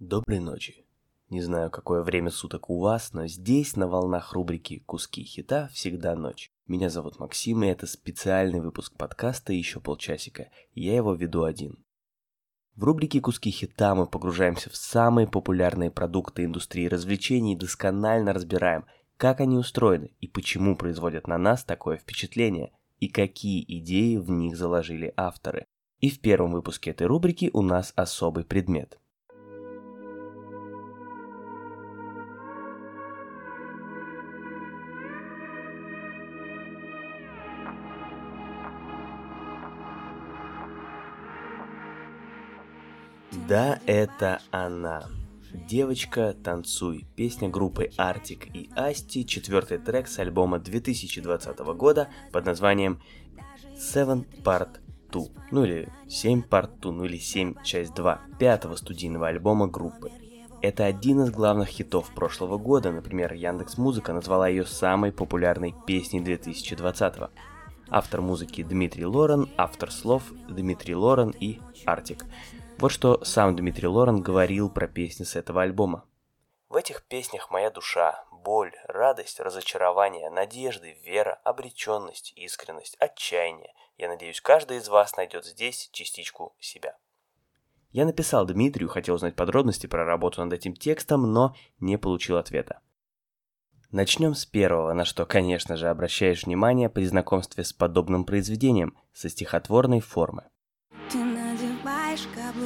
[0.00, 0.86] Доброй ночи.
[1.28, 6.16] Не знаю, какое время суток у вас, но здесь, на волнах рубрики «Куски хита» всегда
[6.16, 6.50] ночь.
[6.66, 10.48] Меня зовут Максим, и это специальный выпуск подкаста «Еще полчасика».
[10.72, 11.84] Я его веду один.
[12.76, 18.86] В рубрике «Куски хита» мы погружаемся в самые популярные продукты индустрии развлечений и досконально разбираем,
[19.18, 24.56] как они устроены и почему производят на нас такое впечатление, и какие идеи в них
[24.56, 25.66] заложили авторы.
[25.98, 28.98] И в первом выпуске этой рубрики у нас особый предмет–
[43.50, 45.06] Да, это она.
[45.52, 47.04] Девочка, танцуй.
[47.16, 53.00] Песня группы Артик и Асти, четвертый трек с альбома 2020 года под названием
[53.74, 54.78] Seven Part
[55.10, 60.12] 2, ну или 7 Part 2, ну или 7 часть 2, пятого студийного альбома группы.
[60.62, 66.20] Это один из главных хитов прошлого года, например, Яндекс Музыка назвала ее самой популярной песней
[66.20, 67.30] 2020 -го.
[67.88, 72.24] Автор музыки Дмитрий Лорен, автор слов Дмитрий Лорен и Артик.
[72.80, 76.06] Вот что сам Дмитрий Лорен говорил про песни с этого альбома.
[76.70, 83.74] В этих песнях моя душа, боль, радость, разочарование, надежды, вера, обреченность, искренность, отчаяние.
[83.98, 86.96] Я надеюсь, каждый из вас найдет здесь частичку себя.
[87.90, 92.80] Я написал Дмитрию, хотел узнать подробности про работу над этим текстом, но не получил ответа.
[93.90, 99.28] Начнем с первого, на что, конечно же, обращаешь внимание при знакомстве с подобным произведением, со
[99.28, 100.49] стихотворной формы.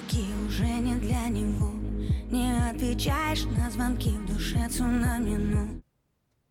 [0.00, 1.72] Каблуки уже не для него
[2.30, 5.82] Не отвечаешь на звонки в душе цунами, ну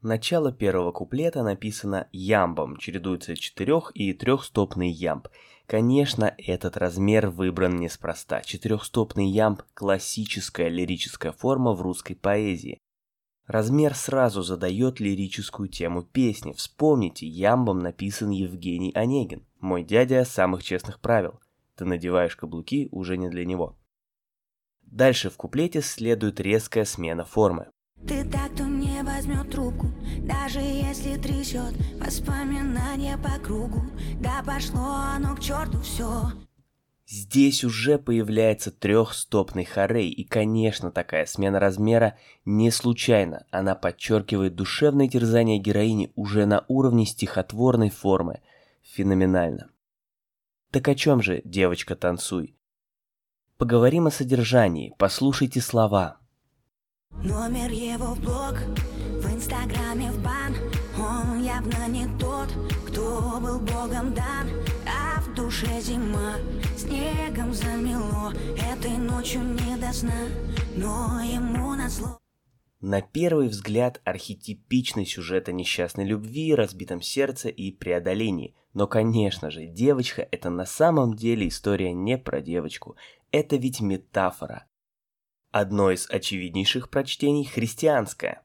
[0.02, 5.28] Начало первого куплета написано ямбом, чередуется четырех и трехстопный ямб.
[5.66, 8.42] Конечно, этот размер выбран неспроста.
[8.42, 12.80] Четырехстопный ямб– классическая лирическая форма в русской поэзии.
[13.46, 16.54] Размер сразу задает лирическую тему песни.
[16.54, 21.42] Вспомните, ямбом написан Евгений Онегин, мой дядя самых честных правил–
[21.80, 23.78] ты надеваешь каблуки уже не для него.
[24.82, 27.70] Дальше в куплете следует резкая смена формы.
[28.06, 29.88] Ты так, кто не возьмет трубку,
[30.24, 33.82] даже если трясет воспоминания по кругу.
[34.20, 36.32] Да пошло оно к черту все.
[37.08, 43.46] Здесь уже появляется трехстопный хорей, и, конечно, такая смена размера не случайна.
[43.52, 48.42] Она подчеркивает душевное терзание героини уже на уровне стихотворной формы.
[48.82, 49.70] Феноменально.
[50.72, 52.56] Так о чем же, девочка, танцуй?
[53.58, 56.18] Поговорим о содержании, послушайте слова.
[57.12, 60.56] Номер его в блог, в инстаграме в бан
[61.00, 62.50] Он явно не тот,
[62.88, 64.48] кто был богом дан
[64.88, 66.36] А в душе зима,
[66.78, 68.32] снегом замело
[68.72, 70.28] Этой ночью не до сна,
[70.76, 72.19] но ему назло
[72.82, 78.56] на первый взгляд архетипичный сюжет о несчастной любви, разбитом сердце и преодолении.
[78.74, 82.96] Но, конечно же, девочка– это на самом деле история не про девочку.
[83.32, 84.66] Это ведь метафора.
[85.52, 88.44] Одно из очевиднейших прочтений– христианское.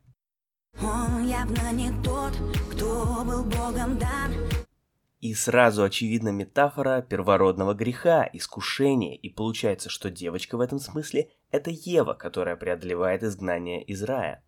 [0.80, 2.32] Он явно не тот,
[2.72, 4.43] кто был Богом дан.
[5.24, 11.70] И сразу очевидна метафора первородного греха, искушения, и получается, что девочка в этом смысле– это
[11.70, 14.44] Ева, которая преодолевает изгнание из рая.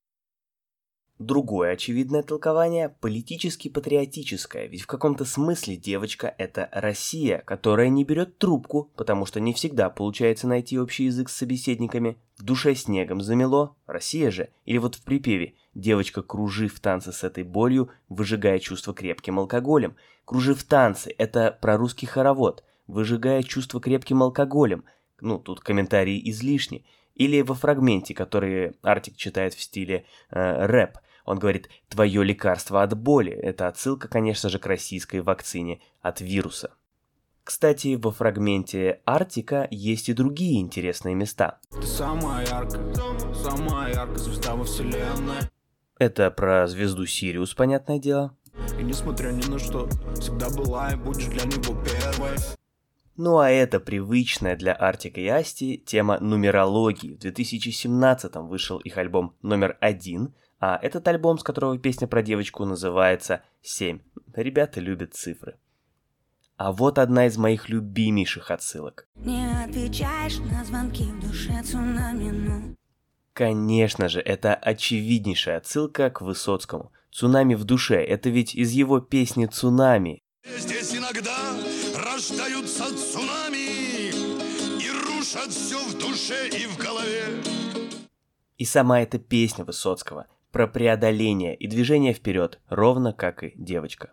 [1.18, 8.92] Другое очевидное толкование– политически-патриотическое, ведь в каком-то смысле девочка– это Россия, которая не берет трубку,
[8.96, 12.18] потому что не всегда получается найти общий язык с собеседниками.
[12.36, 17.22] В душе снегом замело, Россия же, или вот в припеве «девочка, кружи в танце с
[17.22, 19.96] этой болью, выжигая чувство крепким алкоголем».
[20.24, 24.84] «Кружи в танцы»– это про русский хоровод, выжигая чувство крепким алкоголем.
[25.20, 26.84] Ну, тут комментарии излишни.
[27.14, 32.96] Или во фрагменте, который Артик читает в стиле э, рэп– он говорит «твое лекарство от
[32.96, 33.32] боли».
[33.32, 36.72] Это отсылка, конечно же, к российской вакцине от вируса.
[37.42, 41.58] Кстати, во фрагменте Артика есть и другие интересные места.
[41.70, 42.94] Ты самая яркая,
[43.34, 45.50] самая яркая звезда во вселенной.
[45.98, 48.36] Это про звезду Сириус, понятное дело.
[48.78, 49.88] И несмотря ни на что,
[50.18, 52.36] всегда была и будешь для него первой.
[53.16, 57.14] Ну а это привычная для Артика и Асти тема нумерологии.
[57.14, 62.64] В 2017 вышел их альбом номер один– а этот альбом, с которого песня про девочку
[62.64, 64.00] называется «7».
[64.34, 65.58] Ребята любят цифры.
[66.56, 69.06] А вот одна из моих любимейших отсылок.
[69.16, 72.76] Не отвечаешь на звонки в душе цунами, ну.
[73.36, 76.90] Конечно же, это очевиднейшая отсылка к Высоцкому.
[77.10, 80.22] «Цунами в душе»— это ведь из его песни «Цунами».
[80.56, 81.36] Здесь иногда
[81.94, 84.08] рождаются цунами
[84.80, 87.24] И рушат все в душе и в голове
[88.56, 94.12] И сама эта песня Высоцкого про преодоление и движение вперед, ровно как и девочка.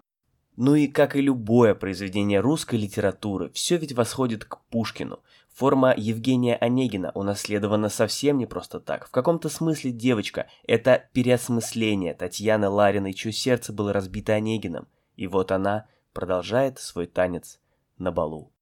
[0.55, 5.19] Ну и как и любое произведение русской литературы, все ведь восходит к Пушкину.
[5.51, 9.07] Форма Евгения Онегина унаследована совсем не просто так.
[9.07, 14.87] В каком-то смысле девочка– это переосмысление Татьяны Лариной, чье сердце было разбито Онегином.
[15.15, 17.59] И вот она продолжает свой танец
[17.97, 18.52] на балу.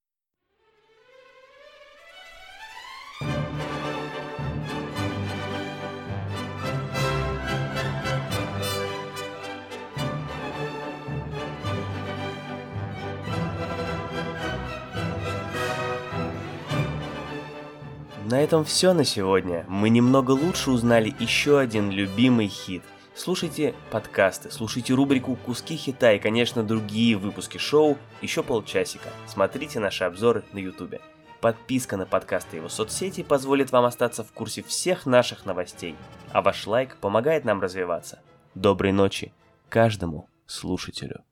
[18.32, 19.66] На этом все на сегодня.
[19.68, 22.82] Мы немного лучше узнали еще один любимый хит.
[23.14, 29.10] Слушайте подкасты, слушайте рубрику «Куски хита» и, конечно, другие выпуски шоу еще полчасика.
[29.28, 31.02] Смотрите наши обзоры на ютубе.
[31.42, 35.98] Подписка на подкасты и его соцсети позволит вам остаться в курсе всех наших новостей,
[36.32, 38.22] а ваш лайк помогает нам развиваться.
[38.56, 39.34] Доброй ночи
[39.68, 41.26] каждому слушателю.